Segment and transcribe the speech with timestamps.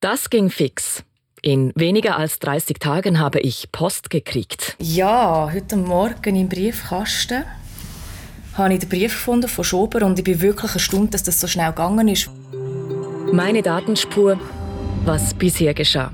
[0.00, 1.02] Das ging fix.
[1.40, 4.76] In weniger als 30 Tagen habe ich Post gekriegt.
[4.78, 7.44] Ja, heute Morgen im Briefkasten
[8.54, 11.46] habe ich den Brief gefunden von Schober und ich bin wirklich erstaunt, dass das so
[11.46, 12.30] schnell gegangen ist.
[13.32, 14.38] Meine Datenspur,
[15.06, 16.12] was bisher geschah.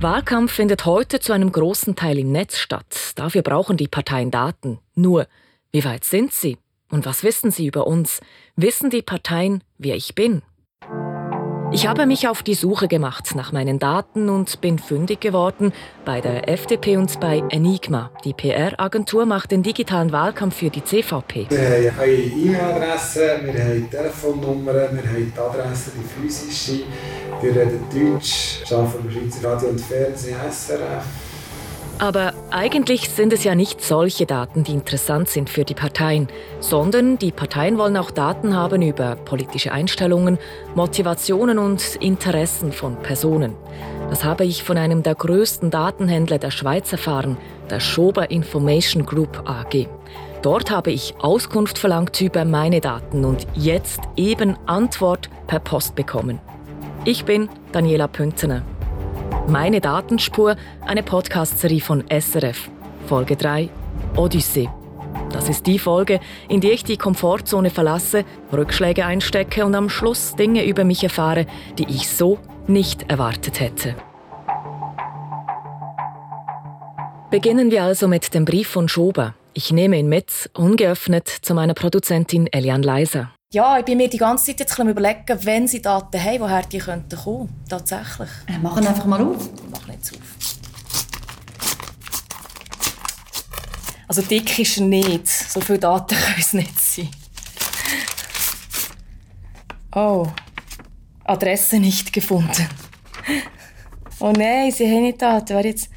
[0.00, 3.12] Wahlkampf findet heute zu einem großen Teil im Netz statt.
[3.16, 4.78] Dafür brauchen die Parteien Daten.
[4.94, 5.26] Nur,
[5.70, 6.56] wie weit sind sie?
[6.90, 8.20] Und was wissen sie über uns?
[8.56, 10.40] Wissen die Parteien, wer ich bin?
[11.72, 15.72] Ich habe mich auf die Suche gemacht nach meinen Daten und bin fündig geworden
[16.04, 18.10] bei der FDP und bei Enigma.
[18.24, 21.46] Die PR-Agentur macht den digitalen Wahlkampf für die CVP.
[21.48, 26.82] Wir haben E-Mail-Adressen, wir haben Telefonnummern, wir haben die Adresse, die physische.
[27.40, 31.29] Wir reden Deutsch, arbeiten beim Schweizer Radio und Fernsehen, SRF.
[32.00, 36.28] Aber eigentlich sind es ja nicht solche Daten, die interessant sind für die Parteien,
[36.58, 40.38] sondern die Parteien wollen auch Daten haben über politische Einstellungen,
[40.74, 43.54] Motivationen und Interessen von Personen.
[44.08, 47.36] Das habe ich von einem der größten Datenhändler der Schweiz erfahren,
[47.68, 49.86] der Schober Information Group AG.
[50.40, 56.40] Dort habe ich Auskunft verlangt über meine Daten und jetzt eben Antwort per Post bekommen.
[57.04, 58.62] Ich bin Daniela Püntener.
[59.48, 62.70] Meine Datenspur, eine Podcast-Serie von SRF.
[63.06, 63.68] Folge 3
[64.16, 64.68] Odyssee.
[65.32, 70.36] Das ist die Folge, in der ich die Komfortzone verlasse, Rückschläge einstecke und am Schluss
[70.36, 71.46] Dinge über mich erfahre,
[71.78, 73.96] die ich so nicht erwartet hätte.
[77.30, 79.34] Beginnen wir also mit dem Brief von Schober.
[79.54, 83.30] Ich nehme ihn mit, ungeöffnet, zu meiner Produzentin Elian Leiser.
[83.52, 86.78] Ja, ich bin mir die ganze Zeit jetzt überlegen, wenn sie Daten haben, woher die
[86.78, 87.48] könnten kommen.
[87.68, 88.28] Tatsächlich.
[88.46, 89.50] Äh, machen einfach mal auf.
[89.72, 90.20] Mach nicht auf.
[94.06, 95.26] Also dick ist er nicht.
[95.26, 97.08] So viele Daten können es nicht sein.
[99.96, 100.28] Oh.
[101.24, 102.68] Adresse nicht gefunden.
[104.20, 105.56] Oh nein, sie haben nicht Daten.
[105.56, 105.90] Wer jetzt...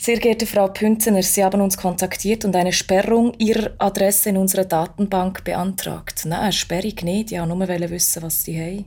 [0.00, 4.64] Sehr geehrte Frau Pünzener, Sie haben uns kontaktiert und eine Sperrung Ihrer Adresse in unserer
[4.64, 6.24] Datenbank beantragt.
[6.24, 7.32] Eine Sperrung nicht.
[7.32, 8.84] Ja, nur wissen, was Sie haben.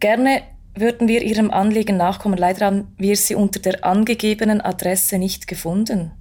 [0.00, 0.42] Gerne
[0.74, 2.38] würden wir Ihrem Anliegen nachkommen.
[2.38, 6.12] Leider haben wir Sie unter der angegebenen Adresse nicht gefunden.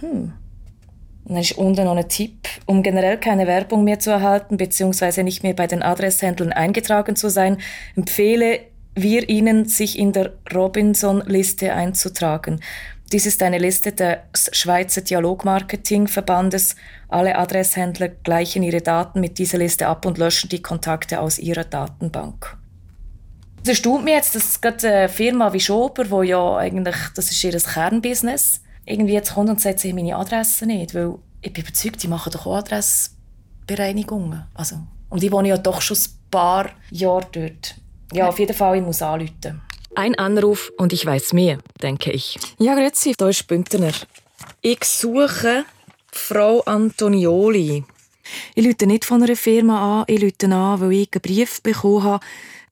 [0.00, 0.32] Hm.
[1.24, 2.48] Und dann ist unten noch ein Tipp.
[2.66, 5.22] Um generell keine Werbung mehr zu erhalten bzw.
[5.22, 7.58] nicht mehr bei den Adresshändlern eingetragen zu sein,
[7.94, 12.60] empfehle wir Ihnen, sich in der Robinson-Liste einzutragen.
[13.12, 16.76] Dies ist eine Liste des Schweizer Dialogmarketing-Verbandes.
[17.08, 21.64] Alle Adresshändler gleichen ihre Daten mit dieser Liste ab und löschen die Kontakte aus ihrer
[21.64, 22.56] Datenbank.
[23.62, 27.44] Es erstaunt mich jetzt, dass gerade eine Firma wie Schober, wo ja eigentlich, das ist
[27.44, 32.02] ihr Kernbusiness, irgendwie jetzt kommt und sagt, sie meine Adresse nicht, weil ich bin überzeugt,
[32.02, 34.44] die machen doch auch Adressbereinigungen.
[34.54, 34.76] Also,
[35.10, 37.76] und ich wohne ja doch schon ein paar Jahre dort.
[38.12, 39.62] Ja, auf jeden Fall, ich muss anrufen.
[39.94, 42.38] Ein Anruf und ich weiß mehr, denke ich.
[42.58, 43.92] Ja, grüezi, da ist Bündner.
[44.60, 45.64] Ich suche
[46.10, 47.84] Frau Antonioli.
[48.54, 52.02] Ich rufe nicht von einer Firma an, ich rufe an, weil ich einen Brief bekommen
[52.04, 52.24] habe.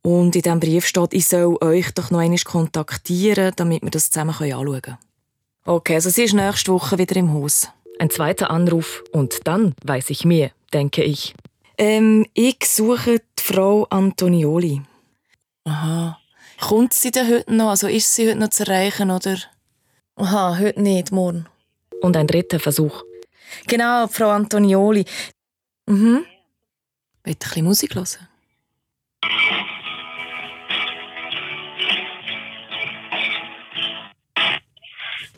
[0.03, 4.11] Und in diesem Brief steht, ich soll euch doch noch einmal kontaktieren, damit wir das
[4.11, 4.99] zusammen anschauen können.
[5.65, 7.69] Okay, also sie ist nächste Woche wieder im Haus.
[7.99, 11.35] Ein zweiter Anruf und dann weiß ich mehr, denke ich.
[11.77, 14.83] Ähm, ich suche die Frau Antonioli.
[15.71, 16.19] Aha.
[16.61, 17.71] Kommt sie denn heute noch?
[17.71, 19.39] Also ist sie heute noch zu erreichen, oder?
[20.17, 21.47] Aha, heute nicht, morgen.
[22.01, 23.05] Und ein dritter Versuch.
[23.67, 25.05] Genau, Frau Antonioli.
[25.87, 26.25] Mhm.
[27.25, 28.29] Wollt ein bisschen Musik hören?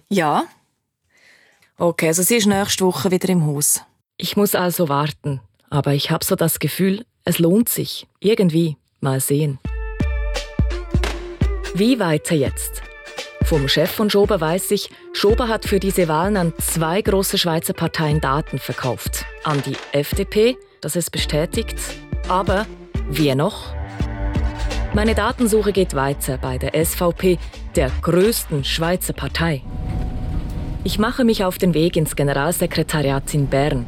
[0.08, 0.44] Ja.
[1.76, 3.82] Okay, also sie ist nächste Woche wieder im Haus.
[4.16, 5.40] Ich muss also warten.
[5.68, 8.06] Aber ich habe so das Gefühl, es lohnt sich.
[8.20, 8.76] Irgendwie.
[9.00, 9.58] Mal sehen.
[11.74, 12.82] Wie weiter jetzt?
[13.44, 17.72] Vom Chef von Schober weiß ich, Schober hat für diese Wahlen an zwei große Schweizer
[17.72, 19.24] Parteien Daten verkauft.
[19.42, 21.78] An die FDP, das es bestätigt.
[22.28, 22.66] Aber
[23.08, 23.74] wer noch?
[24.94, 27.38] Meine Datensuche geht weiter bei der SVP,
[27.74, 29.62] der größten Schweizer Partei.
[30.84, 33.86] Ich mache mich auf den Weg ins Generalsekretariat in Bern.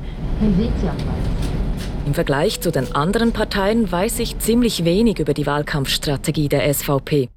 [2.06, 7.28] Im Vergleich zu den anderen Parteien weiß ich ziemlich wenig über die Wahlkampfstrategie der SVP.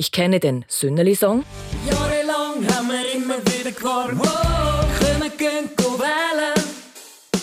[0.00, 1.42] Ich kenne den Sünneli-Song.
[1.90, 5.68] Jahrelang haben wir immer wieder gewartet, wo können gehen
[5.98, 6.64] wählen.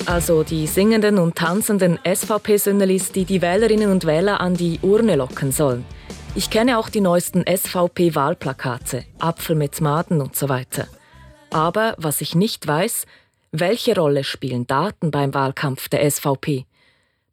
[0.06, 5.52] Also die singenden und tanzenden SVP-Sünnelis, die die Wählerinnen und Wähler an die Urne locken
[5.52, 5.84] sollen.
[6.34, 10.88] Ich kenne auch die neuesten SVP-Wahlplakate, Apfel mit Maden und so weiter.
[11.50, 13.06] Aber was ich nicht weiß,
[13.52, 16.66] welche Rolle spielen Daten beim Wahlkampf der SVP?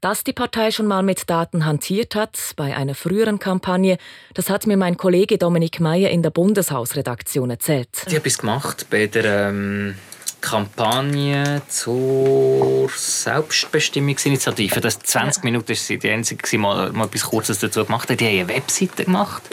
[0.02, 3.98] Dass die Partei schon mal mit Daten hantiert hat, bei einer früheren Kampagne,
[4.34, 7.88] das hat mir mein Kollege Dominik Meyer in der Bundeshausredaktion erzählt.
[8.08, 9.94] Ich habe es gemacht bei der ähm,
[10.40, 14.80] Kampagne zur Selbstbestimmungsinitiative.
[14.80, 18.18] Das 20 Minuten war die einzige, die mal, mal etwas Kurzes dazu gemacht hat.
[18.18, 19.44] Die haben eine Webseite gemacht,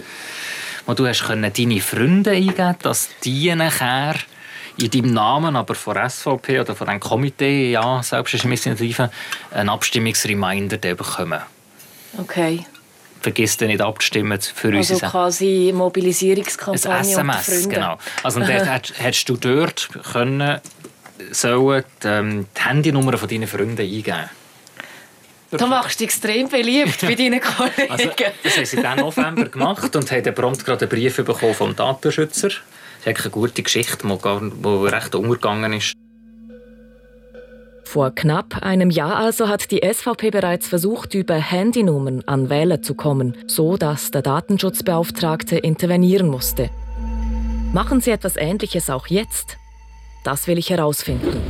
[0.88, 4.16] wo du hast deine Freunde eingeben dass die nachher
[4.82, 9.10] in deinem Namen, aber von SVP oder von einem Komitee, ja, Selbstbestimmungsinitiative,
[9.52, 11.42] einen Abstimmungsreminder bekommen.
[12.18, 12.66] Okay.
[13.22, 14.92] Vergiss dann nicht abzustimmen für uns.
[14.92, 17.98] Also quasi Mobilisierungskampagne Ein SMS, genau.
[18.24, 20.62] Also dort hättest du dort können,
[21.32, 24.30] sollen die, ähm, die Handynummer von deinen Freunden eingeben.
[25.52, 27.92] Du machst dich extrem beliebt bei deinen Kollegen.
[27.92, 28.10] Also,
[28.44, 32.50] das haben sie dann November gemacht und haben prompt gerade einen Brief bekommen vom Datenschützer
[33.00, 35.94] ist eigentlich eine gute Geschichte, die recht umgegangen ist.
[37.86, 42.94] Vor knapp einem Jahr also hat die SVP bereits versucht, über Handynummern an Wähler zu
[42.94, 46.70] kommen, so dass der Datenschutzbeauftragte intervenieren musste.
[47.74, 49.58] Machen Sie etwas Ähnliches auch jetzt?
[50.24, 51.42] Das will ich herausfinden.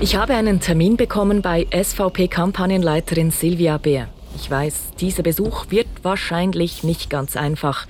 [0.00, 4.08] Ich habe einen Termin bekommen bei SVP-Kampagnenleiterin Silvia Beer.
[4.36, 7.86] Ich weiß, dieser Besuch wird wahrscheinlich nicht ganz einfach.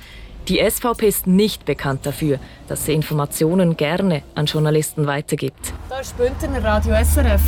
[0.48, 2.38] Die SVP ist nicht bekannt dafür,
[2.68, 5.72] dass sie Informationen gerne an Journalisten weitergibt.
[5.88, 7.40] Da ist Bündner Radio SRF.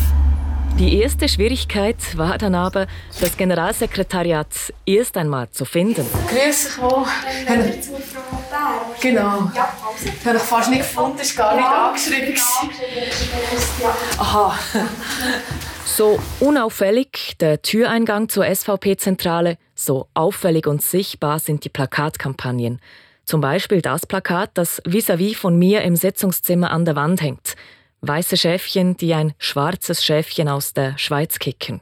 [0.79, 2.87] Die erste Schwierigkeit war dann aber,
[3.21, 4.49] das Generalsekretariat
[4.87, 6.07] erst einmal zu finden.
[6.29, 7.05] Grüß dich wohl.
[9.01, 9.51] Genau.
[9.55, 9.73] Ja,
[10.03, 12.35] ich habe fast nicht gefunden, war gar nicht angeschrieben.
[14.19, 14.59] Aha.
[15.87, 22.81] So unauffällig der Türeingang zur SVP-Zentrale, so auffällig und sichtbar sind die Plakatkampagnen.
[23.25, 27.55] Zum Beispiel das Plakat, das vis-à-vis -vis von mir im Sitzungszimmer an der Wand hängt.
[28.03, 31.81] Weiße Schäfchen, die ein schwarzes Schäfchen aus der Schweiz kicken.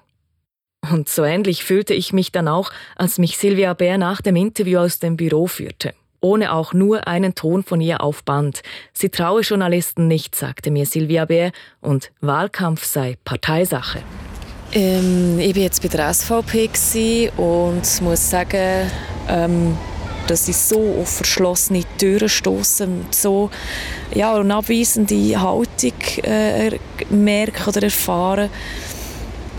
[0.92, 4.80] Und so ähnlich fühlte ich mich dann auch, als mich Silvia Bär nach dem Interview
[4.80, 8.62] aus dem Büro führte ohne auch nur einen Ton von ihr auf Band.
[8.94, 14.02] Sie traue Journalisten nicht, sagte mir Silvia Bär, und Wahlkampf sei Parteisache.
[14.72, 18.90] Ähm, ich war jetzt bei der SVP und muss sagen,
[19.28, 19.76] ähm,
[20.26, 23.50] dass ich so auf verschlossene Türen stoße, so
[24.14, 25.92] ja, eine abweisende Haltung
[26.22, 26.78] äh,
[27.10, 28.48] merke oder erfahre,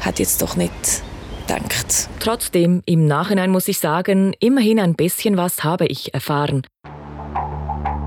[0.02, 1.04] hat jetzt doch nicht
[1.46, 2.10] denkt.
[2.20, 6.66] Trotzdem, im Nachhinein muss ich sagen, immerhin ein bisschen was habe ich erfahren.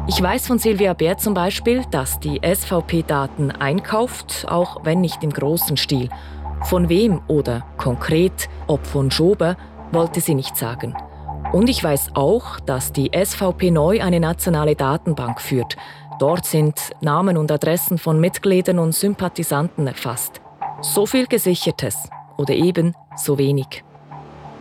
[0.07, 5.23] Ich weiß von Silvia Bär zum Beispiel, dass die SVP Daten einkauft, auch wenn nicht
[5.23, 6.09] im großen Stil.
[6.65, 9.57] Von wem oder konkret, ob von Schober,
[9.93, 10.97] wollte sie nicht sagen.
[11.53, 15.77] Und ich weiß auch, dass die SVP neu eine nationale Datenbank führt.
[16.19, 20.41] Dort sind Namen und Adressen von Mitgliedern und Sympathisanten erfasst.
[20.81, 22.09] So viel Gesichertes
[22.39, 23.85] oder eben so wenig.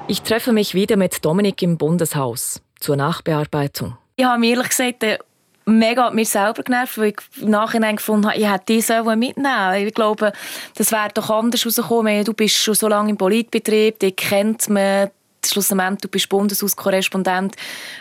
[0.09, 3.97] Ich treffe mich wieder mit Dominik im Bundeshaus zur Nachbearbeitung.
[4.17, 5.19] Ich habe mir ehrlich gesagt äh,
[5.65, 9.93] mega mir selber genervt, weil ich im Nachhinein gefunden habe, ich hätte diese mitnehmen Ich
[9.93, 10.31] glaube,
[10.75, 12.23] das wäre doch anders rausgekommen.
[12.23, 15.11] Du bist schon so lange im Politbetrieb, dich kennt man,
[15.51, 17.55] schlussendlich, du bist Bundeshauskorrespondent.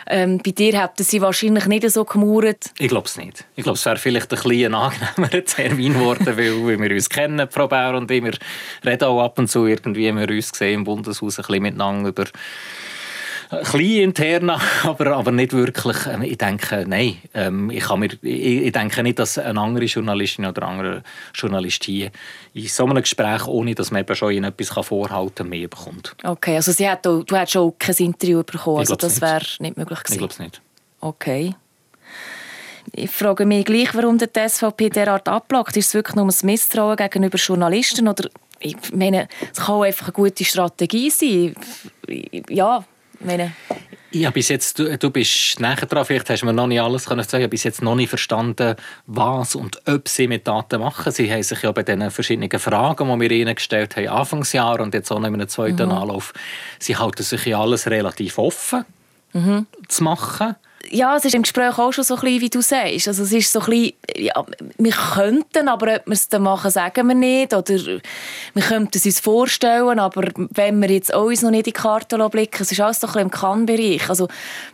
[0.07, 2.71] Ähm, bei dir hätten sie wahrscheinlich nicht so gemauert.
[2.77, 3.45] Ich glaube es nicht.
[3.55, 7.67] Ich glaube, es wäre vielleicht ein bisschen angenehmer Termin geworden, weil wir uns kennen, Frau
[7.67, 8.21] Bauer und ich.
[8.21, 8.33] Wir
[8.85, 12.25] reden auch ab und zu irgendwie, wir uns sehen im Bundeshaus ein bisschen miteinander über
[13.49, 14.49] ein bisschen intern,
[14.83, 15.97] aber, aber nicht wirklich.
[16.07, 20.45] Ähm, ich denke, nein, ähm, ich, kann mir, ich, denke nicht, dass eine andere Journalistin
[20.45, 22.11] oder ein anderer Journalist hier
[22.53, 26.15] in so einem Gespräch, ohne dass man eben schon ihnen etwas vorhalten kann, mehr bekommt.
[26.23, 29.77] Okay, also sie hat auch, du hättest schon kein Interview bekommen, also das wäre nicht
[29.77, 30.13] möglich gewesen?
[30.13, 30.61] Ich glaube es nicht.
[30.99, 31.55] Okay.
[32.93, 35.75] Ich frage mich gleich, warum die SVP derart abblockt.
[35.75, 38.29] Ist es wirklich nur ein Misstrauen gegenüber Journalisten oder
[38.59, 41.55] ich meine, es kann auch einfach eine gute Strategie sein.
[42.49, 42.83] Ja,
[43.19, 43.53] meine.
[44.11, 47.05] Ja, bis jetzt, du, du bist näher dran, vielleicht hast du mir noch nicht alles
[47.05, 50.79] können sagen, ich habe bis jetzt noch nicht verstanden, was und ob sie mit Daten
[50.79, 51.11] machen.
[51.11, 54.93] Sie haben sich ja bei den verschiedenen Fragen, die wir ihnen gestellt haben, Anfangsjahr und
[54.93, 55.91] jetzt auch noch in einem zweiten mhm.
[55.91, 56.33] Anlauf,
[56.79, 58.85] sie halten sich ja alles relativ offen
[59.33, 59.67] mhm.
[59.87, 60.55] zu machen
[60.89, 63.07] ja, es ist im Gespräch auch schon so ein bisschen, wie du sagst.
[63.07, 64.45] Also es ist so ein bisschen, ja,
[64.77, 67.53] wir könnten, aber ob wir es dann machen, sagen wir nicht.
[67.53, 71.79] Oder wir könnten es uns vorstellen, aber wenn wir jetzt uns noch nicht in die
[71.79, 74.09] Karte blicken, es ist alles so ein bisschen im Kann-Bereich.
[74.09, 74.27] Also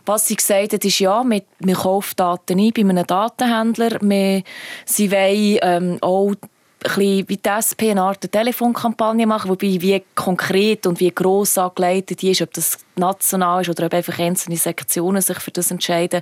[0.06, 3.98] was sie gesagt hat, ist ja, wir, wir kaufen Daten ein bei einem Datenhändler.
[4.00, 4.42] Wir,
[4.84, 6.34] sie wollen ähm, auch
[6.84, 12.22] bisschen wie die SP eine Art Telefonkampagne machen, wobei wie konkret und wie gross angeleitet
[12.22, 16.20] die ist, ob das national ist oder ob einfach einzelne Sektionen sich für das entscheiden,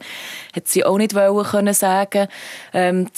[0.54, 2.28] hat sie auch nicht wollen können sagen.
[2.72, 3.08] Ähm,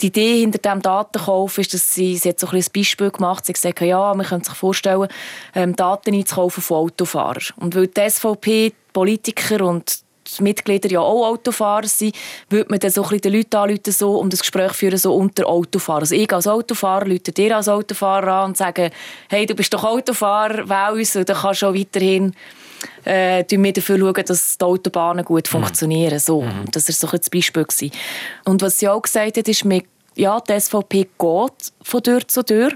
[0.00, 3.46] die Idee hinter dem Datenkauf ist, dass sie, sie hat so ein, ein Beispiel gemacht,
[3.46, 5.08] sie hat gesagt, ja, man könnte sich vorstellen,
[5.54, 7.44] ähm, Daten einzukaufen von Autofahrern.
[7.56, 12.14] Und weil die SVP, Politiker und die Mitglieder ja auch Autofahrer sind,
[12.48, 15.14] würde man dann so ein bisschen den Leuten anrufen so, und das Gespräch führen so
[15.14, 16.02] unter Autofahrern.
[16.02, 18.90] Also ich als Autofahrer rufe dir als Autofahrer an und sage,
[19.28, 22.34] hey, du bist doch Autofahrer, wähl uns, und dann kannst du auch weiterhin
[23.04, 25.58] äh, wir dafür schauen, dass die Autobahnen gut mhm.
[25.58, 26.18] funktionieren.
[26.18, 26.64] So, mhm.
[26.70, 27.64] Das war so ein Beispiel.
[27.64, 27.92] Gewesen.
[28.44, 29.64] Und was sie auch gesagt hat, ist,
[30.14, 32.72] ja, die SVP geht von Tür zu Tür,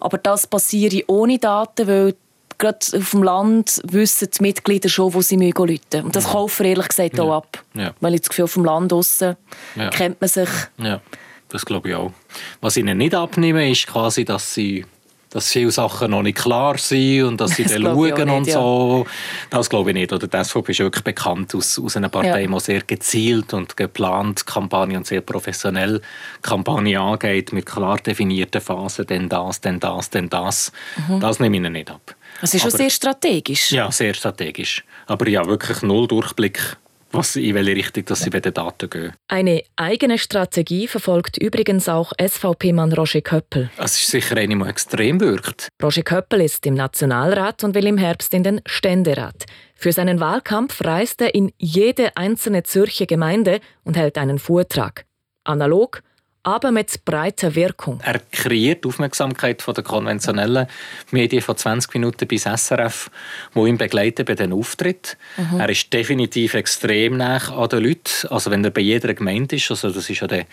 [0.00, 2.14] aber das passiert ohne Daten, weil
[2.60, 5.80] gerade auf dem Land wissen die Mitglieder schon, wo sie müssen.
[6.04, 6.30] Und das ja.
[6.30, 7.24] kaufen ehrlich gesagt ja.
[7.24, 7.64] auch ab.
[7.74, 7.92] Ja.
[8.00, 9.36] Weil ich das Gefühl, auf dem Land draussen
[9.74, 9.88] ja.
[9.88, 10.48] kennt man sich.
[10.78, 11.00] Ja,
[11.48, 12.12] das glaube ich auch.
[12.60, 14.84] Was ihnen nicht abnehme, ist quasi, dass sie
[15.32, 18.52] dass viele Sachen noch nicht klar sind und dass sie das dann schauen und nicht,
[18.52, 19.06] so.
[19.06, 19.12] Ja.
[19.50, 20.12] Das glaube ich nicht.
[20.12, 22.46] Oder die SVP ist wirklich bekannt aus, aus einer Partei, ja.
[22.48, 26.02] die sehr gezielt und geplant Kampagne und sehr professionell
[26.42, 30.72] Kampagne angeht, mit klar definierten Phasen, denn das, denn das, denn das.
[31.08, 31.20] Mhm.
[31.20, 32.16] Das nehme ich ihnen nicht ab.
[32.40, 33.72] Das ist schon sehr strategisch.
[33.72, 34.84] Ja, sehr strategisch.
[35.06, 36.76] Aber ja, wirklich null Durchblick
[37.12, 39.12] was, in welche Richtung dass sie bei den Daten gehen.
[39.28, 43.70] Eine eigene Strategie verfolgt übrigens auch SVP-Mann Roger Köppel.
[43.76, 45.68] Es ist sicher eine, die extrem wirkt.
[45.82, 49.46] Roger Köppel ist im Nationalrat und will im Herbst in den Ständerat.
[49.74, 55.04] Für seinen Wahlkampf reist er in jede einzelne Zürcher Gemeinde und hält einen Vortrag.
[55.44, 56.02] Analog
[56.42, 58.00] aber mit breiter Wirkung.
[58.02, 60.68] Er kreiert Aufmerksamkeit von den konventionellen
[61.10, 63.10] Medien von 20 Minuten bis SRF,
[63.52, 65.18] wo ihn begleiten bei den Auftritt.
[65.36, 65.60] Mhm.
[65.60, 68.28] Er ist definitiv extrem nah an den Leuten.
[68.30, 70.46] Also wenn er bei jeder Gemeinde ist, also das ist ja der...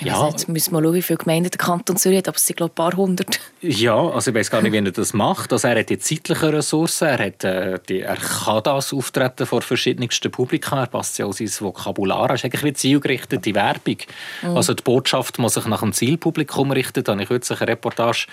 [0.00, 2.46] Ja, also jetzt müssen wir schauen, wie viele Gemeinden der Kanton Zürich hat, aber es
[2.46, 3.40] sind glaube ich ein paar hundert.
[3.60, 5.52] Ja, also ich weiß gar nicht, wie er das macht.
[5.52, 9.60] Also er hat die zeitlichen Ressourcen, er, hat, äh, die, er kann das auftreten vor
[9.60, 13.98] verschiedensten Publika, er passt ja auch sein Vokabular, er ist eigentlich wie zielgerichtete Werbung.
[14.40, 14.56] Mhm.
[14.56, 17.02] Also die Botschaft Botschaft muss sich nach dem Zielpublikum richten.
[17.02, 18.26] Da habe ich kürzlich eine Reportage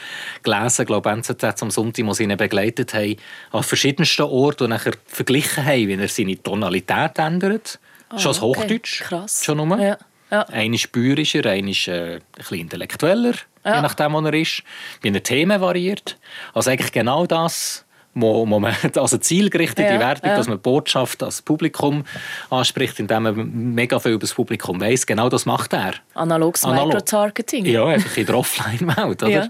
[0.44, 3.16] gelesen, glaube NZZ am Sonntag, sie ihn begleitet haben,
[3.52, 7.80] an verschiedensten Orten und nachher verglichen haben, wie er seine Tonalität ändert.
[8.14, 8.62] Oh, schon als okay.
[8.62, 9.02] Hochdeutsch.
[9.02, 9.44] Krass.
[9.44, 9.80] Schon nur.
[9.80, 9.98] Ja.
[10.30, 10.44] Ja.
[10.50, 13.76] Ein ist bäuerischer, ein ist äh, ein bisschen intellektueller, ja.
[13.76, 14.62] je nachdem, wo er ist.
[15.02, 16.18] Wie er Themen variiert.
[16.54, 17.86] Also eigentlich genau das,
[18.18, 20.38] man, also zielgerichtete ja, Werbung, ja.
[20.38, 22.04] dass man Botschaft als Publikum
[22.50, 25.06] anspricht, indem man mega viel über das Publikum weiß.
[25.06, 25.94] Genau das macht er.
[26.14, 26.88] Analoges Analog.
[26.88, 27.66] Microtargeting.
[27.66, 29.30] Ja, einfach in der Offline-Welt, oder?
[29.30, 29.48] Ja.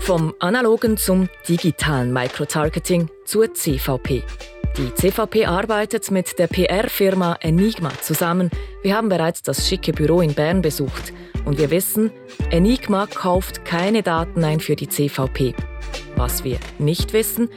[0.00, 4.22] Vom analogen zum digitalen Microtargeting zur CVP.
[4.78, 8.48] Die CVP arbeitet mit der PR-Firma Enigma zusammen.
[8.82, 11.12] Wir haben bereits das schicke Büro in Bern besucht.
[11.44, 12.12] Und wir wissen,
[12.50, 15.54] Enigma kauft keine Daten ein für die CVP.
[16.18, 17.48] Was wir nicht wissen,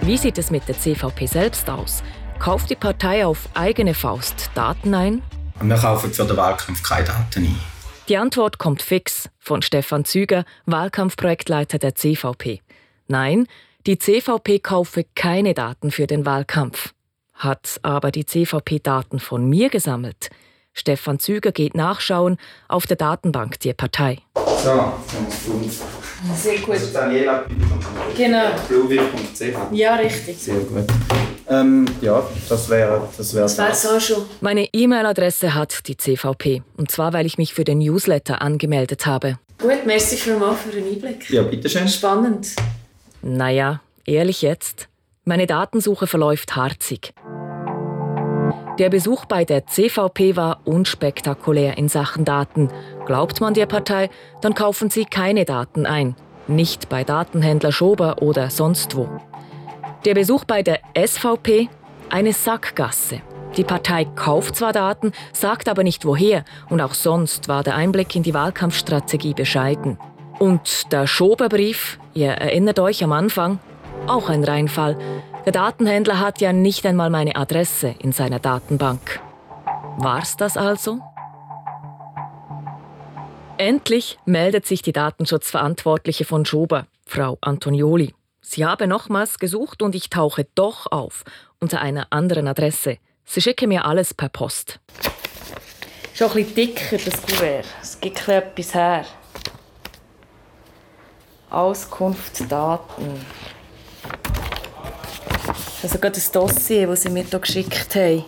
[0.00, 2.02] wie sieht es mit der CVP selbst aus?
[2.38, 5.22] Kauft die Partei auf eigene Faust Daten ein?
[5.60, 7.60] Wir kaufen für den Wahlkampf keine Daten ein.
[8.08, 12.62] Die Antwort kommt fix von Stefan Züger, Wahlkampfprojektleiter der CVP.
[13.06, 13.48] Nein,
[13.86, 16.94] die CVP kaufe keine Daten für den Wahlkampf.
[17.34, 20.30] Hat aber die CVP Daten von mir gesammelt?
[20.72, 24.22] Stefan Züger geht nachschauen auf der Datenbank der Partei.
[24.62, 24.92] So,
[25.52, 25.70] und
[26.34, 26.74] sehr gut.
[26.74, 27.44] Also Daniela
[28.16, 28.48] Genau.
[29.72, 30.38] Ja, richtig.
[30.38, 30.84] Sehr gut.
[31.48, 33.34] Ähm, ja, das wäre das.
[33.34, 34.24] Wär das wär's auch schon.
[34.40, 36.62] Meine E-Mail-Adresse hat die CVP.
[36.76, 39.38] Und zwar, weil ich mich für den Newsletter angemeldet habe.
[39.60, 41.30] Gut, merci mal für den Einblick.
[41.30, 41.88] Ja, bitteschön.
[41.88, 42.48] Spannend.
[43.22, 44.88] Naja, ehrlich jetzt.
[45.24, 47.12] Meine Datensuche verläuft harzig.
[48.78, 52.68] Der Besuch bei der CVP war unspektakulär in Sachen Daten.
[53.06, 54.10] Glaubt man der Partei,
[54.42, 56.14] dann kaufen sie keine Daten ein.
[56.46, 59.08] Nicht bei Datenhändler Schober oder sonst wo.
[60.04, 61.70] Der Besuch bei der SVP?
[62.10, 63.22] Eine Sackgasse.
[63.56, 68.14] Die Partei kauft zwar Daten, sagt aber nicht woher und auch sonst war der Einblick
[68.14, 69.98] in die Wahlkampfstrategie bescheiden.
[70.38, 73.58] Und der Schoberbrief, ihr erinnert euch am Anfang,
[74.06, 74.98] auch ein Reinfall.
[75.46, 79.20] Der Datenhändler hat ja nicht einmal meine Adresse in seiner Datenbank.
[79.96, 80.98] War's das also?
[83.56, 88.12] Endlich meldet sich die Datenschutzverantwortliche von Schober, Frau Antonioli.
[88.40, 91.22] Sie habe nochmals gesucht und ich tauche doch auf
[91.60, 92.98] unter einer anderen Adresse.
[93.24, 94.80] Sie schicke mir alles per Post.
[96.12, 97.66] Schon ein bisschen dicker, das Kuvert.
[97.80, 99.04] Es gibt etwas her.
[101.50, 103.24] Auskunftsdaten.
[105.82, 108.24] Also gerade das Dossier, das sie mir hier geschickt haben.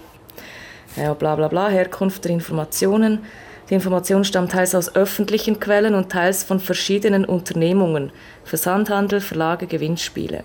[0.97, 3.25] Ja, bla bla bla, Herkunft der Informationen.
[3.71, 8.13] Die Information stammt teils aus öffentlichen Quellen und teils von verschiedenen Unternehmungen.
[8.45, 10.45] Versandhandel, Verlage, Gewinnspiele.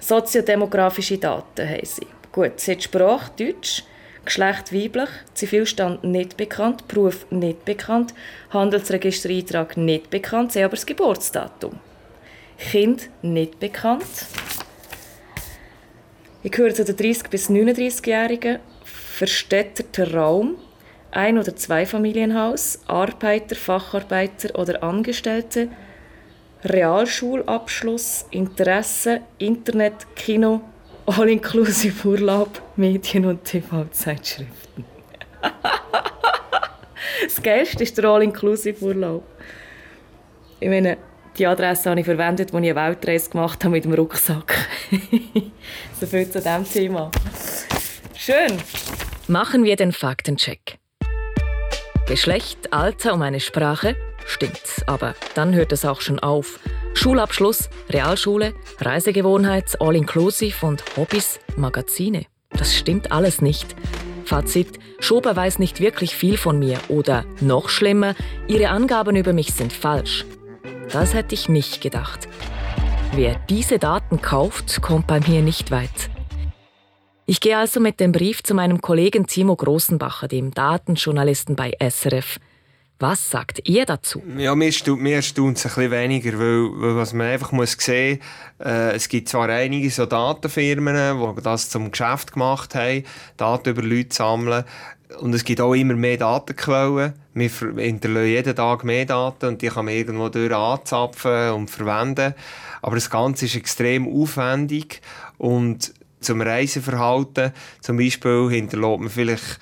[0.00, 2.06] Soziodemografische Daten haben sie.
[2.32, 3.84] Gut, sie hat Sprache Deutsch,
[4.24, 8.12] Geschlecht weiblich, Zivilstand nicht bekannt, Beruf nicht bekannt,
[8.50, 11.78] Handelsregistereintrag nicht bekannt, sie aber das Geburtsdatum.
[12.58, 14.04] Kind nicht bekannt.
[16.46, 20.54] Ich gehöre zu den 30- bis 39-Jährigen, verstädterter Raum,
[21.10, 25.70] ein- oder Zweifamilienhaus, Arbeiter, Facharbeiter oder Angestellte,
[26.62, 30.60] Realschulabschluss, Interesse, Internet, Kino,
[31.06, 34.84] All-Inclusive Urlaub, Medien und TV-Zeitschriften.
[37.24, 39.24] das Geilste ist der All-Inclusive Urlaub.
[40.60, 40.96] Ich meine,
[41.38, 44.54] die Adresse habe ich verwendet, als ich eine Weltreise gemacht habe mit dem Rucksack.
[46.00, 47.10] so viel zu diesem Thema.
[48.14, 48.58] Schön.
[49.28, 50.78] Machen wir den Faktencheck.
[52.06, 56.58] Geschlecht, Alter und eine Sprache stimmt, aber dann hört es auch schon auf.
[56.94, 62.26] Schulabschluss, Realschule, Reisegewohnheit, All-Inclusive und Hobbys, Magazine.
[62.50, 63.74] Das stimmt alles nicht.
[64.24, 68.14] Fazit, Schober weiß nicht wirklich viel von mir oder noch schlimmer,
[68.48, 70.24] ihre Angaben über mich sind falsch.
[70.92, 72.28] Das hätte ich nicht gedacht.
[73.12, 76.10] Wer diese Daten kauft, kommt bei mir nicht weit.
[77.26, 82.38] Ich gehe also mit dem Brief zu meinem Kollegen Timo Grossenbacher, dem Datenjournalisten bei SRF.
[82.98, 84.22] Was sagt ihr dazu?
[84.38, 88.20] Ja, mir erstaunt es ein bisschen weniger, weil, weil was man einfach muss sehen
[88.58, 93.04] muss, äh, es gibt zwar einige so Datenfirmen, die das zum Geschäft gemacht haben,
[93.36, 94.64] Daten über Leute sammeln,
[95.20, 97.12] und es gibt auch immer mehr Datenquellen.
[97.34, 102.34] Wir hinterlassen jeden Tag mehr Daten und die kann man irgendwo durch anzapfen und verwenden.
[102.82, 105.00] Aber das Ganze ist extrem aufwendig
[105.38, 107.52] und zum Reiseverhalten.
[107.80, 109.60] Zum Beispiel hinterlässt man vielleicht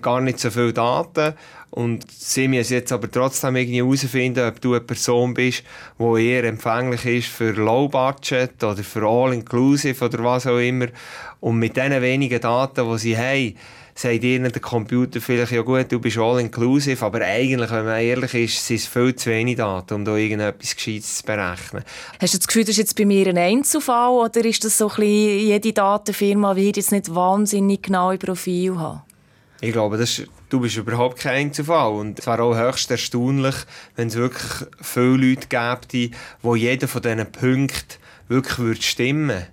[0.00, 1.34] gar nicht so viele Daten
[1.74, 5.64] und sie müssen jetzt aber trotzdem irgendwie herausfinden, ob du eine Person bist,
[5.98, 10.86] die eher empfänglich ist für Low Budget oder für All Inclusive oder was auch immer.
[11.40, 13.56] Und mit diesen wenigen Daten, die sie haben,
[13.92, 18.00] sagt ihnen der Computer vielleicht, ja gut, du bist all inclusive, aber eigentlich, wenn man
[18.00, 21.84] ehrlich ist, sind es viel zu wenig Daten, um da irgendetwas Gescheites zu berechnen.
[22.20, 24.88] Hast du das Gefühl, das ist jetzt bei mir ein Einzelfall oder ist das so
[24.88, 29.02] ein bisschen, jede Datenfirma wird jetzt nicht wahnsinnig genaue Profil haben?
[29.60, 31.92] Ich glaube, das ist, du bist überhaupt kein Einzelfall.
[31.94, 33.56] Und es wäre auch höchst erstaunlich,
[33.96, 39.46] wenn es wirklich viele Leute gäbe, wo jeder von diesen Punkten wirklich würde stimmen würde.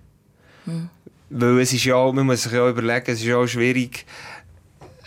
[0.66, 0.90] Hm.
[1.32, 4.06] Weil es ist ja, man muss sich ja überlegen, es ist ja auch schwierig,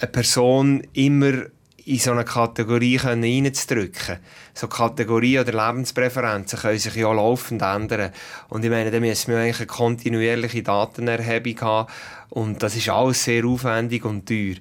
[0.01, 1.45] eine Person immer
[1.87, 4.19] in so eine Kategorie reinzudrücken.
[4.55, 8.11] So Kategorien oder Lebenspräferenzen können sich ja laufend ändern.
[8.49, 11.93] Und ich meine, da müssen wir eigentlich eine kontinuierliche Datenerhebung haben.
[12.31, 14.55] Und das ist alles sehr aufwendig und teuer.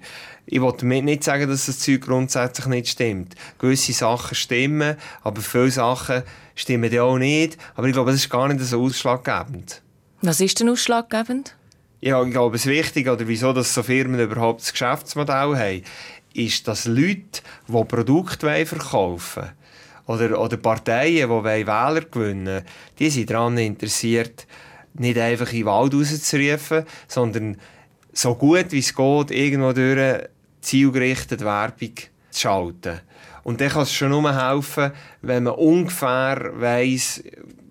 [0.45, 3.35] Ich will damit nicht sagen, dass das Zeug grundsätzlich nicht stimmt.
[3.57, 6.23] Gewisse Sachen stimmen, aber viele Sachen
[6.55, 7.57] stimmen ja auch nicht.
[7.75, 9.81] Aber ich glaube, das ist gar nicht so ausschlaggebend.
[10.21, 11.55] Was ist denn ausschlaggebend?
[12.01, 15.83] Ja, ich glaube, das Wichtige, oder wieso dass so Firmen überhaupt das Geschäftsmodell haben,
[16.33, 19.53] ist, dass Leute, die Produkte verkaufen wollen,
[20.05, 22.65] oder, oder Parteien, die Wähler gewinnen wollen,
[22.99, 24.47] die sind daran interessiert,
[24.95, 27.57] nicht einfach in den Wald rauszurufen, sondern
[28.11, 30.27] so gut wie es geht, irgendwo durch
[30.61, 31.95] zielgerichtet Werbung
[32.29, 32.99] zu schalten.
[33.43, 34.91] Und dann kann es schon nur helfen,
[35.21, 37.21] wenn man ungefähr weiss,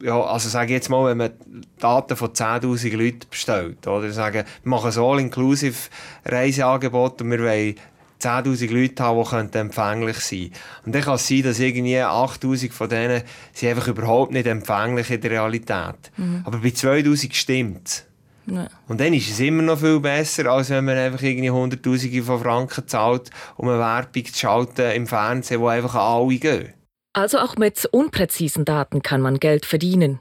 [0.03, 1.31] ja, also sage ich jetzt mal, wenn man
[1.79, 5.89] Daten von 10'000 Leuten bestellt, oder sagen, wir machen ein all-inclusive
[6.27, 7.77] Reiseangebot und wir wollen
[8.23, 10.51] 10'000 Leute haben, die empfänglich sein
[10.85, 15.11] Und dann kann es sein, dass irgendwie 8'000 von denen sind einfach überhaupt nicht empfänglich
[15.11, 16.13] in der Realität.
[16.17, 16.43] Mhm.
[16.45, 18.05] Aber bei 2'000 stimmt es.
[18.47, 18.67] Ja.
[18.89, 22.41] Und dann ist es immer noch viel besser, als wenn man einfach irgendwie Hunderttausende von
[22.41, 26.75] Franken zahlt, um eine Werbung zu schalten im Fernsehen, wo einfach an alle gehen.
[27.13, 30.21] Also auch mit unpräzisen Daten kann man Geld verdienen.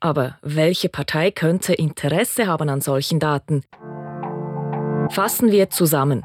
[0.00, 3.62] Aber welche Partei könnte Interesse haben an solchen Daten?
[5.10, 6.24] Fassen wir zusammen.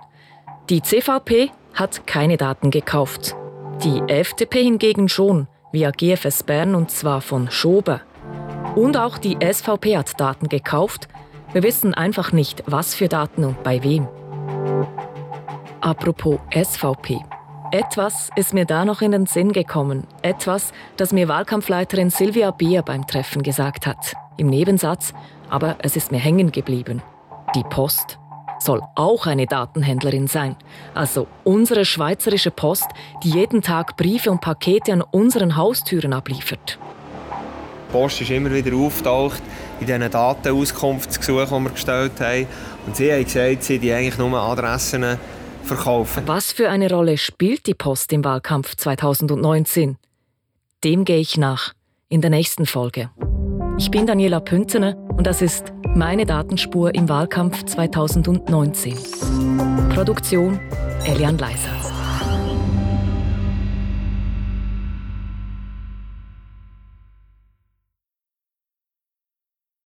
[0.69, 3.37] Die CVP hat keine Daten gekauft.
[3.85, 8.01] Die FDP hingegen schon, via GFS Bern und zwar von Schober.
[8.75, 11.07] Und auch die SVP hat Daten gekauft,
[11.53, 14.09] wir wissen einfach nicht, was für Daten und bei wem.
[15.79, 17.21] Apropos SVP.
[17.71, 20.05] Etwas ist mir da noch in den Sinn gekommen.
[20.21, 24.15] Etwas, das mir Wahlkampfleiterin Silvia Beer beim Treffen gesagt hat.
[24.35, 25.13] Im Nebensatz,
[25.49, 27.01] aber es ist mir hängen geblieben.
[27.55, 28.19] Die Post
[28.59, 30.55] soll auch eine Datenhändlerin sein.
[30.93, 32.87] Also unsere schweizerische Post,
[33.23, 36.79] die jeden Tag Briefe und Pakete an unseren Haustüren abliefert.
[37.87, 39.41] Die Post ist immer wieder auftaucht
[39.79, 42.47] in diesen Datenauskunftsgesuchen, die wir gestellt haben.
[42.85, 45.17] Und sie haben gesagt, sie die eigentlich nur Adressen
[45.63, 46.23] verkaufen.
[46.25, 49.97] Was für eine Rolle spielt die Post im Wahlkampf 2019?
[50.83, 51.73] Dem gehe ich nach
[52.09, 53.09] in der nächsten Folge.
[53.77, 58.93] Ich bin Daniela Pünzener Und das ist meine Datenspur im Wahlkampf 2019.
[59.89, 60.59] Produktion
[61.05, 61.76] Elian Leiser.